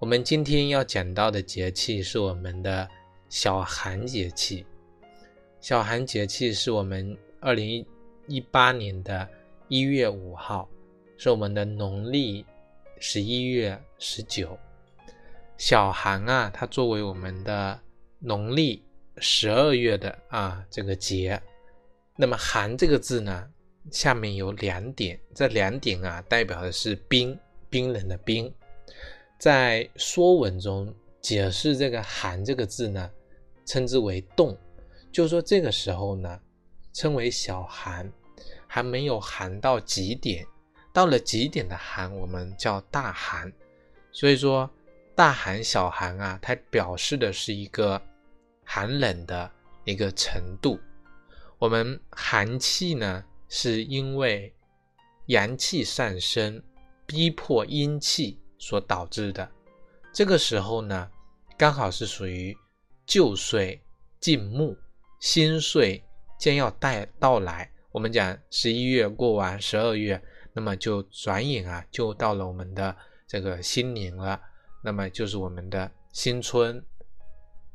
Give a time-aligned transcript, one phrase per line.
[0.00, 2.88] 我们今天要讲到的节气是我们的
[3.28, 4.64] 小寒节气。
[5.60, 7.84] 小寒节气是我们二零
[8.28, 9.28] 一八年的
[9.66, 10.68] 一月五号，
[11.16, 12.46] 是我们的农历
[13.00, 14.56] 十一月十九。
[15.56, 17.76] 小寒啊，它作为我们的
[18.20, 18.84] 农历
[19.16, 21.42] 十二月的啊这个节。
[22.14, 23.50] 那么“寒”这个字呢，
[23.90, 27.36] 下面有两点，这两点啊，代表的是冰，
[27.68, 28.52] 冰冷的冰。
[29.38, 33.08] 在《说文》中解释这个“寒”这个字呢，
[33.64, 34.58] 称之为“冻”，
[35.12, 36.40] 就说这个时候呢，
[36.92, 38.10] 称为小寒，
[38.66, 40.44] 还没有寒到极点，
[40.92, 43.52] 到了极点的寒，我们叫大寒。
[44.10, 44.68] 所以说，
[45.14, 48.00] 大寒、小寒啊，它表示的是一个
[48.64, 49.48] 寒冷的
[49.84, 50.80] 一个程度。
[51.58, 54.52] 我们寒气呢，是因为
[55.26, 56.60] 阳气上升，
[57.06, 59.48] 逼迫阴气所导致的。
[60.12, 61.10] 这个时候呢，
[61.56, 62.56] 刚好是属于
[63.06, 63.80] 旧岁
[64.20, 64.76] 进暮，
[65.20, 66.02] 新岁
[66.38, 67.70] 将要带到来。
[67.92, 70.20] 我们讲十一月过完十二月，
[70.52, 72.94] 那么就转眼啊，就到了我们的
[73.26, 74.40] 这个新年了。
[74.82, 76.82] 那么就是我们的新春。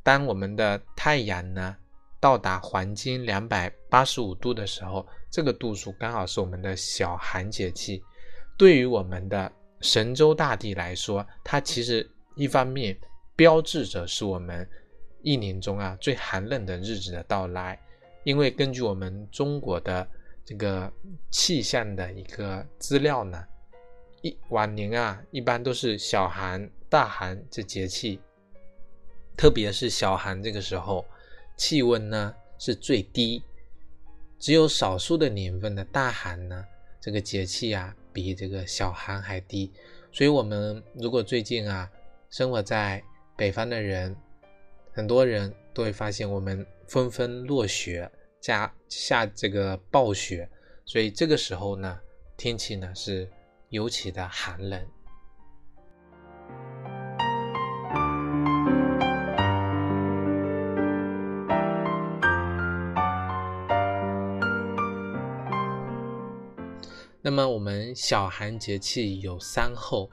[0.04, 1.76] 当我们的太阳呢？
[2.20, 8.02] 到达黄金两百八十五度的时候，这个度数刚好是我们的小寒节气。
[8.58, 9.52] 对于我们的
[9.84, 12.98] 神州大地来说，它其实一方面
[13.36, 14.68] 标志着是我们
[15.22, 17.80] 一年中啊最寒冷的日子的到来。
[18.24, 20.08] 因为根据我们中国的
[20.46, 20.92] 这个
[21.30, 23.46] 气象的一个资料呢，
[24.22, 28.22] 一往年啊一般都是小寒、大寒这节气，
[29.36, 31.06] 特别是小寒这个时候。
[31.56, 33.44] 气温呢是最低，
[34.40, 36.66] 只有少数的年份的大寒呢，
[37.04, 39.70] 这个节气啊比这个小寒还低。
[40.10, 41.92] 所以，我们如果最近啊
[42.30, 43.04] 生活在
[43.36, 44.16] 北方的人，
[44.94, 48.10] 很多人都会发现我们纷纷落雪，
[48.40, 50.50] 加下这个暴雪，
[50.86, 52.00] 所以这个时候呢，
[52.38, 53.30] 天气呢是
[53.68, 54.82] 尤其的寒冷。
[67.26, 70.10] 那么我们小寒节气有三候，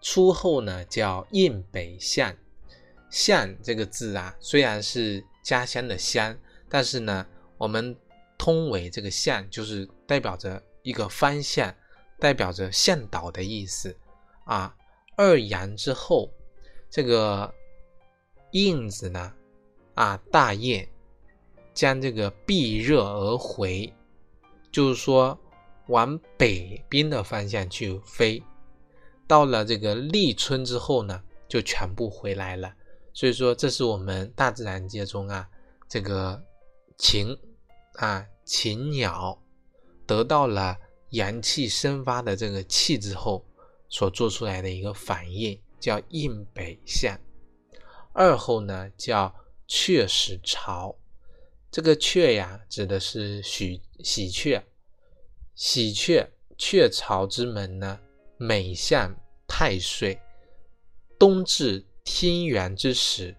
[0.00, 2.32] 初候呢叫应北向，
[3.10, 6.38] 向这个字啊虽然是家乡的乡，
[6.68, 7.26] 但是呢
[7.58, 7.96] 我们
[8.38, 11.74] 通为这个向就是代表着一个方向，
[12.20, 13.92] 代表着向导的意思
[14.44, 14.72] 啊。
[15.16, 16.30] 二阳之后，
[16.88, 17.52] 这个
[18.52, 19.34] 印字呢
[19.94, 20.88] 啊大雁
[21.74, 23.92] 将这个避热而回，
[24.70, 25.36] 就是说。
[25.88, 28.42] 往北边的方向去飞，
[29.26, 32.72] 到了这个立春之后呢，就全部回来了。
[33.12, 35.48] 所以说，这是我们大自然界中啊，
[35.88, 36.42] 这个
[36.96, 37.36] 禽
[37.94, 39.42] 啊禽鸟
[40.06, 40.76] 得到了
[41.10, 43.44] 阳气生发的这个气之后
[43.88, 47.18] 所做出来的一个反应，叫应北向。
[48.14, 49.34] 二后呢，叫
[49.66, 50.96] 雀始巢。
[51.70, 54.62] 这个雀呀，指的是喜喜鹊。
[55.54, 57.98] 喜鹊鹊巢之门呢，
[58.36, 59.14] 每向
[59.46, 60.18] 太岁，
[61.18, 63.36] 冬至天元之时，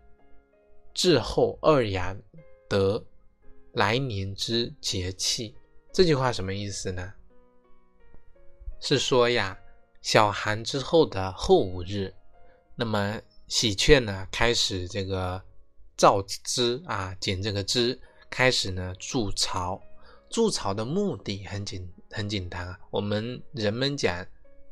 [0.94, 2.22] 至后二阳
[2.70, 3.04] 得
[3.74, 5.56] 来年之节气。
[5.92, 7.14] 这句话什么意思呢？
[8.80, 9.58] 是说呀，
[10.02, 12.14] 小寒之后的后五日，
[12.76, 15.42] 那么喜鹊呢开始这个
[15.98, 18.00] 造枝啊，剪这个枝，
[18.30, 19.82] 开始呢筑巢。
[20.34, 21.88] 筑巢的目的很简。
[22.16, 24.24] 很简单啊，我们人们讲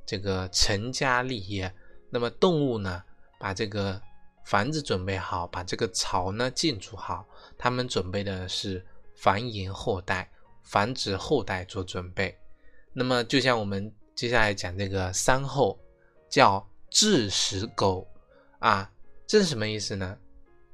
[0.05, 1.73] 这个成家立业，
[2.11, 3.01] 那么动物呢，
[3.39, 3.99] 把这个
[4.45, 7.25] 房子准备好，把这个巢呢建筑好，
[7.57, 8.85] 他们准备的是
[9.15, 10.31] 繁衍后代、
[10.61, 12.37] 繁殖后代做准备。
[12.93, 15.79] 那么就像我们接下来讲这个三后，
[16.29, 18.07] 叫雉食狗
[18.59, 18.87] 啊，
[19.25, 20.15] 这是什么意思呢？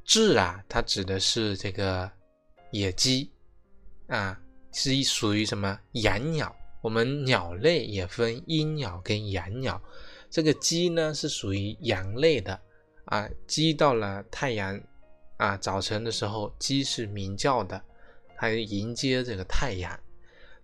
[0.05, 2.11] 雉啊，它指的是这个
[2.71, 3.31] 野鸡
[4.07, 4.37] 啊。
[4.79, 6.55] 是属于什么阳鸟？
[6.81, 9.81] 我们鸟类也分阴鸟跟阳鸟。
[10.29, 12.61] 这个鸡呢是属于阳类的
[13.05, 14.79] 啊，鸡到了太阳
[15.37, 17.81] 啊早晨的时候，鸡是鸣叫的，
[18.35, 19.99] 它迎接这个太阳。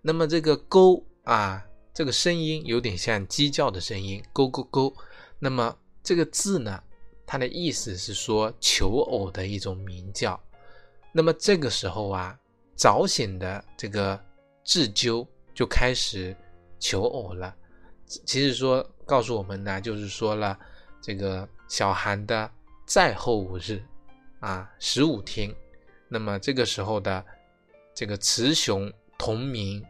[0.00, 4.94] 那么这个勾啊，这个声音有点像鸡叫的声音，勾勾勾。
[5.40, 6.80] 那么这个字呢，
[7.26, 10.40] 它的意思是说求偶的一种鸣叫。
[11.10, 12.38] 那么这个时候啊，
[12.76, 14.18] 早醒的这个
[14.64, 16.36] 雉鸠就开始
[16.78, 17.54] 求偶了。
[18.06, 20.58] 其实说告诉我们呢，就是说了
[21.00, 22.50] 这个小寒的
[22.86, 23.82] 再后五日
[24.40, 25.54] 啊，十五天。
[26.08, 27.24] 那么这个时候的
[27.94, 29.84] 这个雌雄同鸣。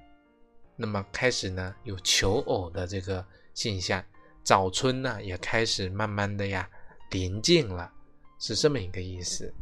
[0.76, 4.04] 那么开始呢，有求偶的这个现象，
[4.42, 6.68] 早春呢也开始慢慢的呀
[7.10, 7.92] 临近了，
[8.40, 9.54] 是这么一个意思。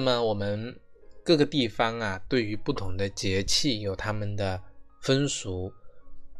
[0.00, 0.80] 那么我们
[1.22, 4.62] 各个地方啊，对于不同的节气有他们的
[5.02, 5.70] 风俗，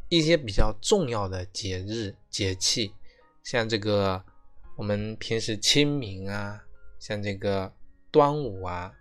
[0.09, 2.95] 一些比较重要的节日节气。
[3.43, 4.25] 像这个，
[4.75, 6.63] 我们平时清明啊，
[6.99, 7.71] 像这个
[8.09, 8.91] 端午啊，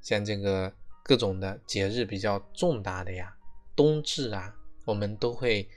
[0.00, 0.72] 像这个
[1.04, 3.36] 各种的节日比较重大的呀，
[3.76, 4.54] 冬至啊，
[4.86, 5.68] 我们都会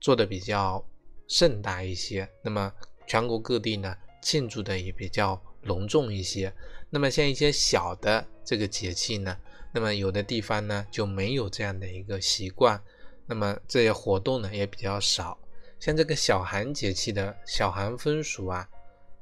[0.00, 0.84] 做的比较
[1.28, 2.28] 盛大一些。
[2.42, 2.72] 那么
[3.06, 6.52] 全国各地呢，庆祝的也比较隆重一些。
[6.90, 9.36] 那么像一些小的这个节气呢，
[9.72, 12.82] 那么有的地方呢就没有这样的一个习惯，
[13.26, 15.38] 那么这些活动呢也比较少。
[15.78, 18.68] 像这个小寒节气的小寒风俗啊，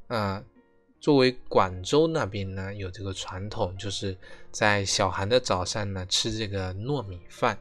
[0.09, 0.43] 啊，
[1.01, 4.17] 作为广州那边呢有这个传统，就是
[4.51, 7.59] 在小寒的早上呢吃这个糯米饭。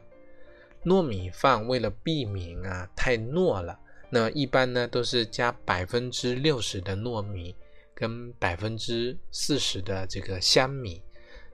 [0.84, 3.78] 糯米饭为了避免啊太糯了，
[4.10, 7.54] 那一般呢都是加百分之六十的糯米
[7.98, 11.02] 跟百分之四十的这个香米。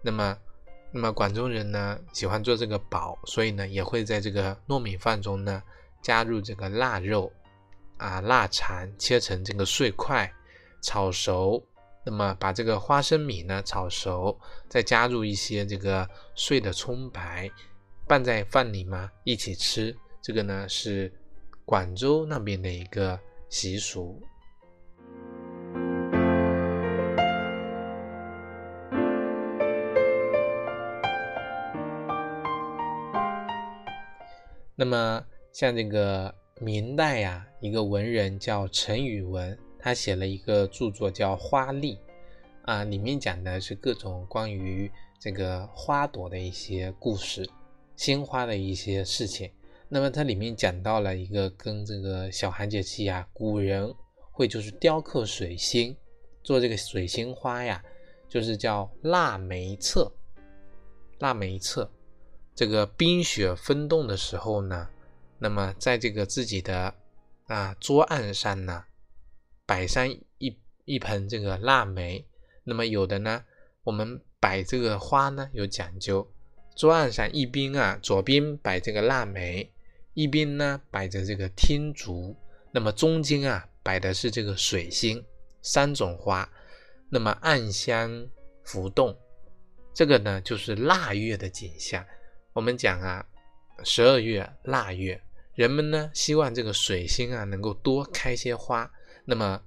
[0.03, 0.37] 那么，
[0.93, 5.63] 那么广州人呢喜欢做这个煲，所以呢也会在这个糯米饭中呢。
[6.03, 7.33] 加入这个腊肉
[7.97, 10.31] 啊，腊肠切成这个碎块，
[10.83, 11.65] 炒熟。
[12.05, 14.39] 那么把这个花生米呢炒熟，
[14.69, 17.51] 再加入一些这个碎的葱白，
[18.07, 19.97] 拌在饭里嘛一起吃。
[20.21, 21.11] 这个呢是
[21.65, 23.19] 广州那边的一个
[23.49, 24.23] 习俗。
[34.77, 35.25] 那么。
[35.55, 41.95] 像这个明代呀，一个文人叫陈宇文，他写了一个著作叫《花历》，
[42.65, 44.91] 啊，里面讲的是各种关于
[45.21, 47.49] 这个花朵的一些故事，
[47.95, 49.49] 鲜花的一些事情。
[49.89, 53.95] 那么它里面讲到了一个跟这个小寒节气呀，古人
[54.33, 55.97] 会就是雕刻水仙，
[56.43, 57.81] 做这个水仙花呀，
[58.29, 60.13] 就是叫腊梅册。
[61.21, 61.89] 腊梅册，
[62.55, 64.89] 这个冰雪封冻的时候呢。
[65.37, 66.95] 那么，在这个自己的
[67.49, 68.85] 啊桌案上呢，
[69.67, 72.25] 摆上一一盆这个腊梅。
[72.63, 73.45] 那么有的呢，
[73.83, 76.27] 我们摆这个花呢有讲究，
[76.77, 79.71] 桌案上一边啊左边摆这个腊梅，
[80.15, 82.35] 一边呢摆着这个天竺，
[82.73, 85.23] 那么中间啊摆的是这个水仙，
[85.61, 86.49] 三种花。
[87.11, 88.27] 那么暗香
[88.63, 89.15] 浮动，
[89.93, 92.03] 这个呢就是腊月的景象。
[92.55, 93.27] 我们讲啊。
[93.83, 95.21] 十二月腊月，
[95.55, 98.89] 人们呢希望这个水仙啊能够多开些花，
[99.25, 99.61] 那么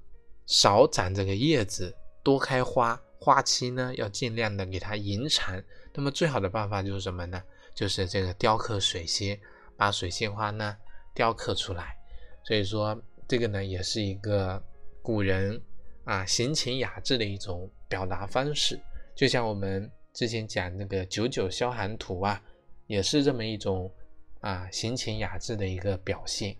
[0.45, 5.61] 少长这个叶子，多开花，花期呢要尽量的给它延长。
[5.93, 7.43] 那么最好的办法就是什么呢？
[7.75, 9.37] 就是这个雕刻水仙，
[9.75, 10.77] 把水仙花呢
[11.13, 11.97] 雕刻出来。
[12.45, 14.63] 所以说这个呢也是一个
[15.01, 15.61] 古人
[16.05, 18.79] 啊闲情雅致的一种表达方式。
[19.13, 22.41] 就像我们之前讲那个九九消寒图啊。
[22.87, 23.91] 也是这么一种
[24.39, 26.55] 啊，闲情雅致的一个表现。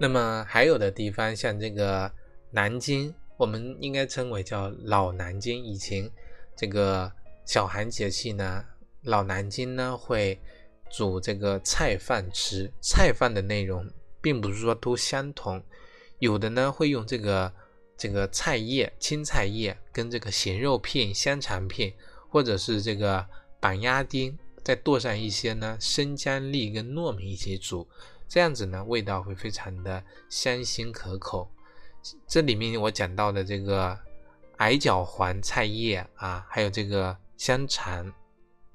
[0.00, 2.10] 那么还有的地方，像这个
[2.50, 5.62] 南京，我们应该称为叫老南京。
[5.62, 6.10] 以前
[6.56, 7.12] 这个
[7.44, 8.64] 小寒节气呢，
[9.02, 10.40] 老南京呢会。
[10.90, 13.88] 煮这个菜饭吃，菜饭的内容
[14.20, 15.62] 并不是说都相同，
[16.18, 17.52] 有的呢会用这个
[17.96, 21.92] 这个菜叶、青菜叶跟这个咸肉片、香肠片，
[22.28, 23.26] 或者是这个
[23.60, 27.88] 板鸭丁，再剁上一些呢生姜粒跟糯米一起煮，
[28.28, 31.50] 这样子呢味道会非常的香鲜可口。
[32.26, 33.98] 这里面我讲到的这个
[34.58, 38.12] 矮脚黄菜叶啊，还有这个香肠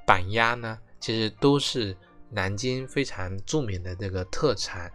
[0.05, 1.93] 板鸭呢，其实都是
[2.29, 4.89] 南京非常著名的这个特产，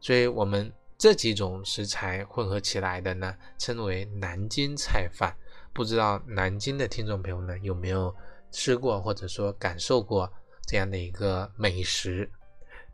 [0.00, 5.36] 所以我们这几种食材混合起来的呢，称为南京菜饭。
[5.74, 8.14] 不知道南京的听众朋友们有没有
[8.50, 10.32] 吃过或者说感受过
[10.66, 12.30] 这样的一个美食？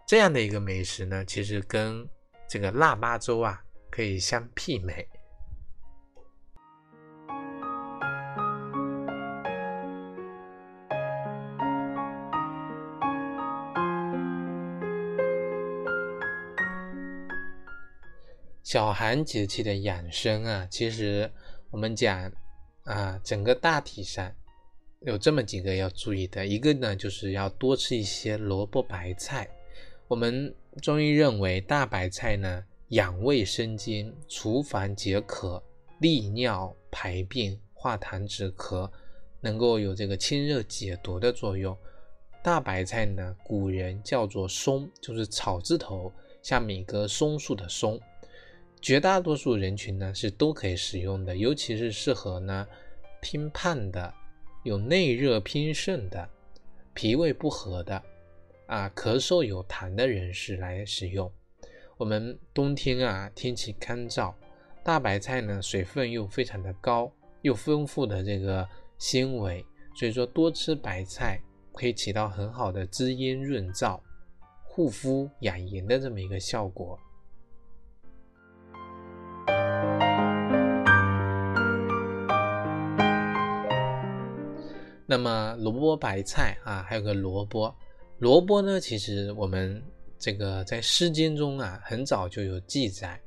[0.04, 2.04] 这样的一个美食呢，其实跟
[2.48, 5.08] 这个腊八粥啊可以相媲美。
[18.66, 21.30] 小寒节气的养生啊，其实
[21.70, 22.32] 我们讲
[22.82, 24.34] 啊，整个大体上
[25.02, 26.44] 有这么几个要注意的。
[26.44, 29.48] 一个呢，就是要多吃一些萝卜白菜。
[30.08, 35.62] 我们中医认为，大白菜呢，养胃生津、除烦解渴、
[36.00, 38.90] 利尿排病、化痰止咳，
[39.40, 41.78] 能够有这个清热解毒的作用。
[42.42, 48.00] 大白菜呢，古人叫做松，就是草字头下面一棵松树的松。
[48.80, 52.66] 绝大多数人群呢是都可以使用的，尤其是适合呢
[53.20, 54.14] 偏胖的、
[54.62, 56.28] 有内热偏盛的、
[56.94, 58.00] 脾胃不和的
[58.66, 61.30] 啊、咳嗽有痰的人士来使用。
[61.96, 64.32] 我们冬天啊天气干燥，
[64.84, 67.10] 大白菜呢水分又非常的高，
[67.42, 68.68] 又丰富的这个
[68.98, 69.64] 纤维，
[69.98, 71.40] 所以说多吃白菜
[71.72, 73.98] 可以起到很好的滋阴润燥、
[74.64, 76.96] 护肤养颜的这么一个效果。
[85.06, 87.74] 那么萝卜白菜啊，还有个萝卜。
[88.18, 89.80] 萝卜呢，其实我们
[90.18, 93.20] 这个在《诗经》中啊，很早就有记载，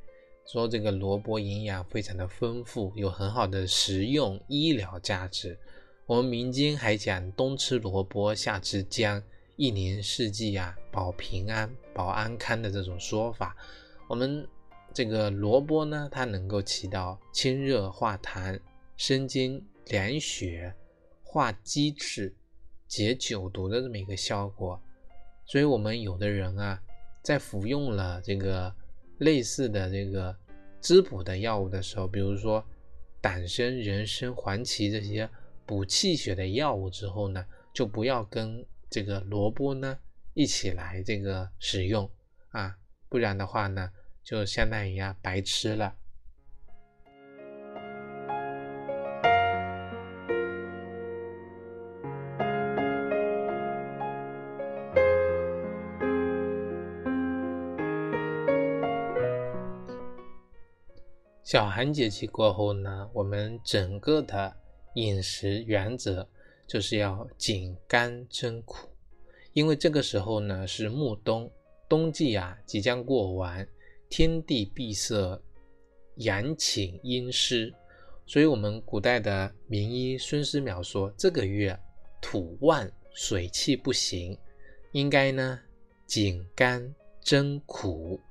[0.45, 5.57] 说这个萝卜营养非常的丰富，有很好的食用医疗价值。
[6.05, 9.21] 我们民间还讲冬吃萝卜，夏吃姜，
[9.55, 13.55] 一年四季啊保平安、保安康的这种说法。
[14.07, 14.45] 我们
[14.91, 18.59] 这个萝卜呢，它能够起到清热化痰、
[18.98, 20.74] 生津凉血。
[21.31, 22.36] 化积滞、
[22.88, 24.81] 解酒毒的这么一个效果，
[25.45, 26.81] 所以我们有的人啊，
[27.21, 28.74] 在服用了这个
[29.19, 30.36] 类似的这个
[30.81, 32.65] 滋补的药物的时候，比如说
[33.21, 35.29] 党参、人参、黄芪这些
[35.67, 37.45] 补气血的药物之后呢，
[37.75, 40.00] 就不要跟这个萝卜呢
[40.33, 42.09] 一起来这个使用
[42.50, 42.75] 啊，
[43.07, 43.91] 不然的话呢，
[44.24, 45.95] 就相当于啊白吃了。
[61.50, 64.56] 小寒节气过后呢，我们整个的
[64.94, 66.29] 饮食原则
[66.68, 68.88] 就是要紧甘增苦，
[69.53, 71.51] 因为这个时候呢是暮冬，
[71.89, 73.68] 冬季啊即将过完，
[74.10, 75.41] 天地闭塞，
[76.18, 77.74] 阳寝阴湿，
[78.27, 81.75] 所以我们古代的名医孙思邈说，这个月
[82.22, 84.38] 土旺，水气不行，
[84.91, 85.60] 应该呢
[86.06, 88.22] 紧甘增苦，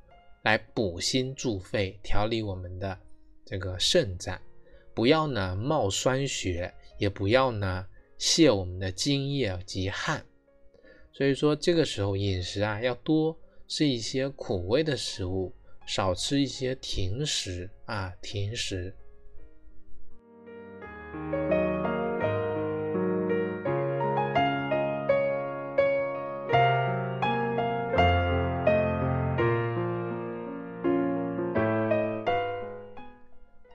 [0.45, 2.97] 来补心助肺，调理我们的。
[3.49, 4.39] 这个肾脏，
[4.93, 7.87] 不要呢冒酸血，也不要呢
[8.19, 10.23] 泄我们的津液及汗。
[11.15, 13.35] 所以说这个时候饮食啊要多
[13.67, 15.51] 吃一些苦味的食物，
[15.87, 18.95] 少吃一些甜食啊甜食。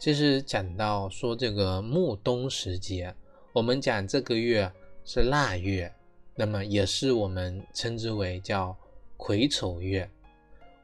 [0.04, 3.16] 就是讲到说这个暮冬时节，
[3.54, 4.70] 我们讲这个月
[5.06, 5.90] 是腊月，
[6.36, 8.78] 那么也是我们称之为叫
[9.16, 10.12] 癸丑月。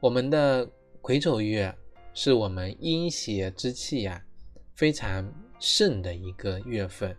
[0.00, 0.66] 我们的
[1.02, 1.70] 癸丑月
[2.14, 4.24] 是我们阴邪之气呀
[4.74, 7.14] 非常盛的一个月份。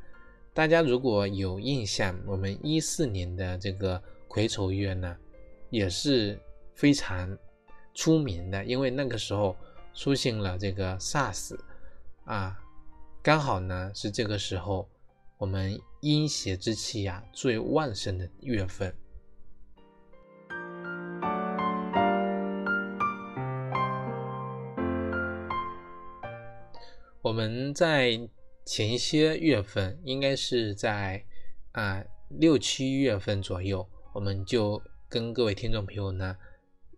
[0.55, 5.15] 大家如果有印象，我们一四年的这个癸丑月呢，
[5.69, 6.35] 也是
[6.73, 7.37] 非常
[7.93, 9.55] 出名的，因为那个时候
[9.93, 11.55] 出现了这个 SARS。
[12.25, 12.57] 啊，
[13.23, 14.87] 刚好呢是这个时候，
[15.37, 18.95] 我们阴邪之气呀最旺盛的月份。
[27.21, 28.29] 我们在
[28.65, 31.25] 前些月份，应该是在
[31.71, 36.37] 啊六七月份左右，我们就跟各位听众朋友呢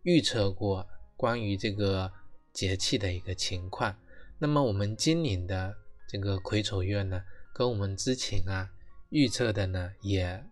[0.03, 2.11] 预测过关于这个
[2.51, 3.95] 节气的一个情况。
[4.43, 5.73] 那么我们今年的
[6.05, 7.23] 这个癸丑月呢，
[7.53, 8.69] 跟我们之前啊
[9.07, 10.43] 预测的呢也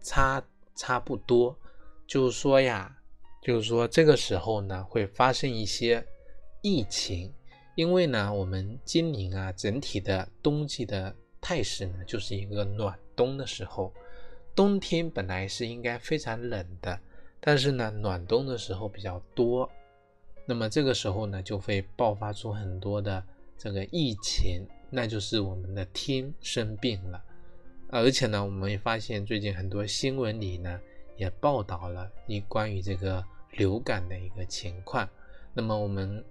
[0.00, 0.40] 差
[0.76, 1.58] 差不多。
[2.06, 2.96] 就是说呀，
[3.42, 6.06] 就是说这个时候呢会发生一些
[6.62, 7.34] 疫情，
[7.74, 13.92] 因为呢我们今年啊整体的冬季的态势呢就是一个暖冬的时候，
[14.54, 16.96] 冬天本来是应该非常冷的，
[17.40, 19.68] 但是呢暖冬的时候比较多，
[20.46, 23.20] 那么这个时候呢就会爆发出很多的
[23.62, 24.66] 这个疫情。
[24.94, 27.24] 那就是我们的天生病了，
[27.88, 30.78] 而且呢，我们也发现最近很多新闻里呢
[31.16, 35.08] 也报道了一关于这个流感的一个情况。
[35.54, 36.22] 那么我们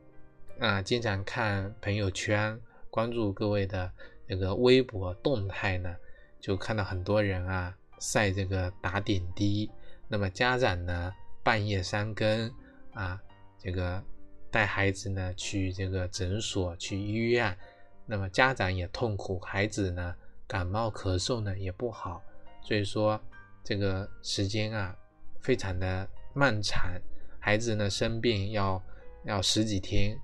[0.59, 2.59] 啊经常看朋友圈，
[2.91, 3.91] 关注各位的
[4.27, 5.95] 这个微博动态呢，
[6.39, 9.71] 就看到很多人啊晒这个打点滴。
[10.07, 11.11] 那么家长呢
[11.41, 12.53] 半夜三更
[12.93, 13.19] 啊
[13.57, 14.03] 这个
[14.51, 17.57] 带孩子呢去这个诊所去医院。
[18.05, 20.13] 那么家长也痛苦，孩子呢
[20.45, 22.21] 感冒咳嗽呢也不好，
[22.61, 23.19] 所以说
[23.63, 24.93] 这个时间啊
[25.39, 26.91] 非常的漫长，
[27.39, 28.83] 孩子呢生病要
[29.23, 30.17] 要十几天，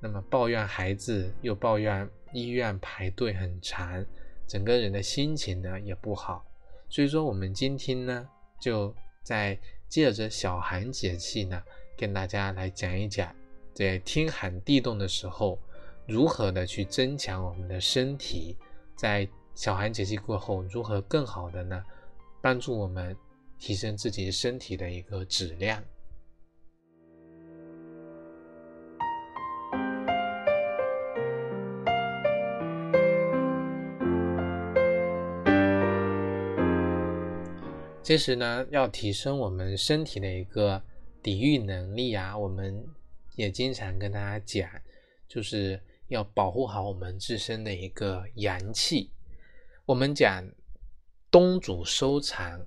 [0.00, 4.02] 那么抱怨孩子又抱怨医院排队很长，
[4.46, 6.42] 整个人的心情呢也不好，
[6.88, 8.26] 所以说我们今天呢
[8.58, 11.62] 就在借着小寒节气呢
[11.98, 13.34] 跟大家来讲一讲，
[13.76, 15.60] 在天寒地冻的时候。
[16.08, 18.56] 如何的去增强我们的身体，
[18.94, 21.84] 在小寒节气过后，如何更好的呢？
[22.40, 23.16] 帮助我们
[23.58, 25.82] 提升自己身体的一个质量。
[38.00, 40.80] 其实呢，要提升我们身体的一个
[41.20, 42.86] 抵御能力啊，我们
[43.36, 44.68] 也经常跟大家讲，
[45.28, 45.80] 就是。
[46.08, 49.10] 要保护好我们自身的一个阳气。
[49.84, 50.48] 我们讲
[51.32, 52.64] 冬主收藏，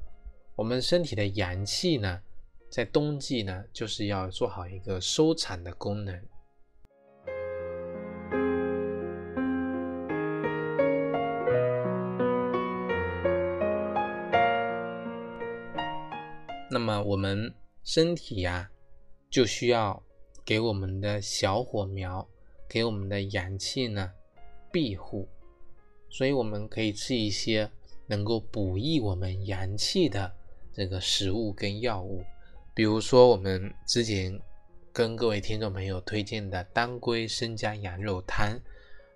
[0.58, 2.22] 我们身体的阳气呢，
[2.70, 6.22] 在冬季呢，就是要做好一个收藏的功能。
[16.70, 17.56] 那么我们
[17.86, 18.70] 身体呀，
[19.30, 20.04] 就需要
[20.50, 22.28] 给我们的小火苗。
[22.68, 24.12] 给我们的阳气呢
[24.72, 25.28] 庇护，
[26.08, 27.68] 所以我们可以吃一些
[28.06, 30.32] 能够补益我们阳气的
[30.72, 32.24] 这个食物跟药物，
[32.76, 34.40] 比如说我们之前
[34.94, 38.60] 跟各位听众朋友推荐的当归生姜羊肉汤，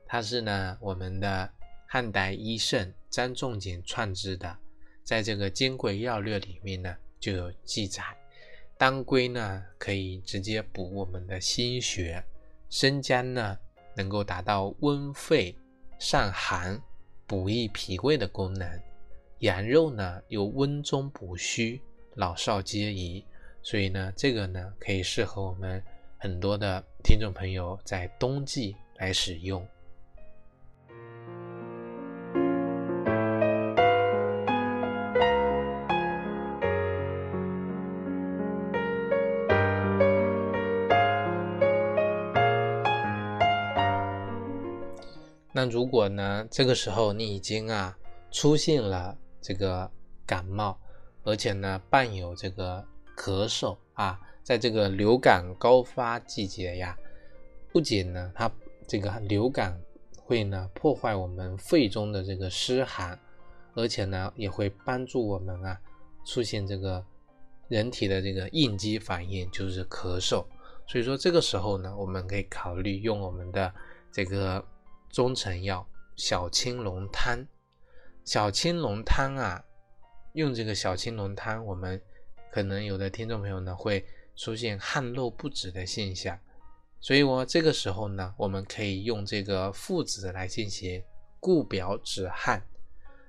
[0.08, 1.48] 它是呢我们的
[1.88, 4.58] 汉代医圣张仲景创制的，
[5.04, 8.04] 在这个《金匮要略》里面呢就有记载，
[8.84, 12.22] 当归呢可以直接补我们的心血。
[12.69, 13.58] 生姜呢，
[13.96, 15.56] 能够达到温肺、
[16.00, 16.78] 散寒、
[17.26, 18.67] 补益脾胃的功能；
[19.39, 21.82] 羊肉呢，又温中补虚，
[22.15, 23.24] 老少皆宜。
[23.62, 25.82] 所以呢，这个呢，可以适合我们
[26.17, 29.65] 很多的听众朋友在冬季来使用。
[45.69, 47.97] 如果呢，这个时候你已经啊
[48.32, 49.89] 出现了这个
[50.26, 50.78] 感冒，
[51.23, 52.84] 而且呢伴有这个
[53.15, 56.97] 咳嗽啊，在这个流感高发季节呀，
[57.71, 58.52] 不仅呢它
[58.88, 59.80] 这个流感
[60.17, 63.19] 会呢破坏我们肺中的这个湿寒，
[63.73, 65.80] 而且呢也会帮助我们啊
[66.26, 67.06] 出现这个
[67.67, 70.45] 人体的这个应激反应，就是咳嗽。
[70.88, 73.73] 所以说这个时候呢，我们可以考虑用我们的
[74.12, 74.63] 这个。
[75.13, 77.47] 中成药小青龙汤，
[78.26, 79.63] 小青龙汤啊，
[80.34, 82.02] 用这个小青龙汤，我们
[82.52, 84.04] 可能有的听众朋友呢会
[84.36, 86.39] 出现汗漏不止的现象，
[86.99, 91.04] 所以我这个时候呢，我们可以用这个附子来进行
[91.39, 92.65] 固表止汗。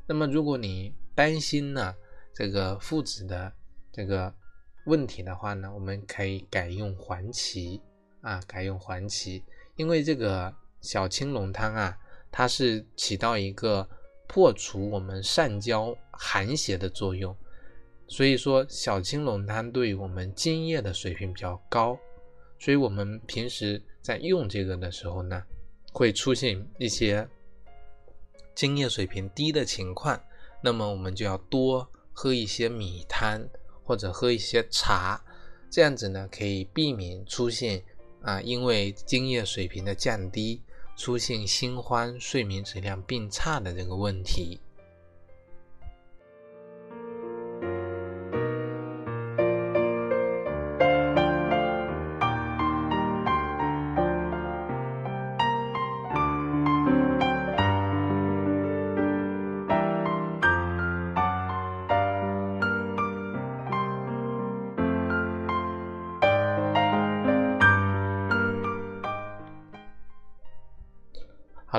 [0.06, 1.94] 那么如果你担心呢
[2.32, 3.52] 这个附子的
[3.92, 4.34] 这个
[4.86, 7.78] 问题的话呢，我们可以改用黄芪
[8.22, 9.44] 啊，改用黄芪，
[9.76, 10.50] 因为这个。
[10.84, 11.96] 小青龙汤啊，
[12.30, 13.88] 它是起到一个
[14.28, 17.34] 破除我们上焦寒邪的作用，
[18.06, 21.98] 所以说小青龙汤对于我们津液的水平比较高，
[22.58, 25.42] 所以我们平时在用这个的时候呢，
[25.90, 27.26] 会出现一些
[28.54, 30.20] 津液水平低的情况，
[30.62, 33.42] 那么我们就要多喝一些米汤
[33.82, 35.24] 或者喝一些茶，
[35.70, 37.82] 这样子呢可以避免出现
[38.22, 40.62] 啊因为津液水平的降低。
[40.96, 44.60] 出现心慌、睡眠质量变差的这个问题。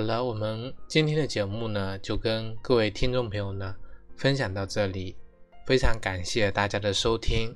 [0.05, 3.75] 好了，我们今天的节目呢，就跟各位听众朋友呢
[4.15, 5.15] 分享到这里，
[5.65, 7.55] 非常感谢大家的收听。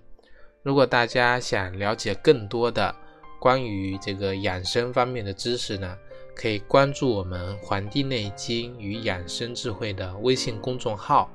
[0.63, 2.95] 如果大家想了解更多的
[3.39, 5.95] 关于这个养生方面的知识呢，
[6.35, 11.31] 可以关注我们《黄帝内经与养生智慧》的微信公众号、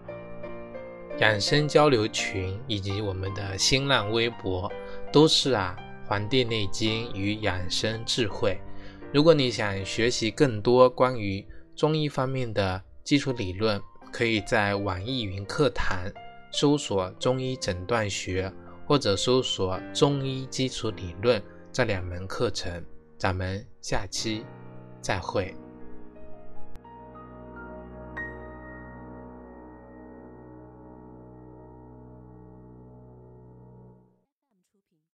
[1.20, 4.68] 养生交流群以及我们的新浪微博，
[5.12, 5.76] 都是啊
[6.08, 8.58] 《黄帝内经与养生智慧》。
[9.14, 11.46] 如果你想学习更多关于
[11.76, 13.80] 中医方面的基础理论，
[14.12, 15.96] 可以在网易云课堂
[16.50, 18.52] 搜索“中医诊断学”
[18.84, 22.84] 或者搜索“中医基础理论”这两门课程。
[23.16, 24.44] 咱们下期
[25.00, 25.54] 再会。